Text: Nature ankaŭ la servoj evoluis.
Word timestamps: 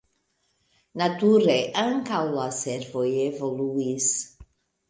Nature 1.01 1.59
ankaŭ 1.83 2.23
la 2.39 2.49
servoj 2.63 3.07
evoluis. 3.29 4.13